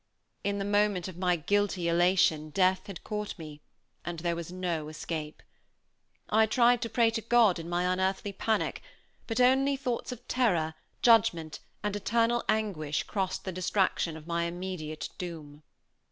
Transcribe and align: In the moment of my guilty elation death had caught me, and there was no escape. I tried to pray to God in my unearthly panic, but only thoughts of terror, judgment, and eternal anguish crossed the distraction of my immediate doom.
In 0.43 0.57
the 0.57 0.65
moment 0.65 1.07
of 1.07 1.15
my 1.15 1.35
guilty 1.35 1.87
elation 1.87 2.49
death 2.49 2.87
had 2.87 3.03
caught 3.03 3.37
me, 3.37 3.61
and 4.03 4.17
there 4.17 4.35
was 4.35 4.51
no 4.51 4.87
escape. 4.87 5.43
I 6.27 6.47
tried 6.47 6.81
to 6.81 6.89
pray 6.89 7.11
to 7.11 7.21
God 7.21 7.59
in 7.59 7.69
my 7.69 7.83
unearthly 7.83 8.33
panic, 8.33 8.81
but 9.27 9.39
only 9.39 9.77
thoughts 9.77 10.11
of 10.11 10.27
terror, 10.27 10.73
judgment, 11.03 11.59
and 11.83 11.95
eternal 11.95 12.43
anguish 12.49 13.03
crossed 13.03 13.43
the 13.45 13.51
distraction 13.51 14.17
of 14.17 14.25
my 14.25 14.45
immediate 14.45 15.07
doom. 15.19 15.61